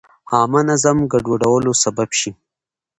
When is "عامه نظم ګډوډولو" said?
0.33-1.71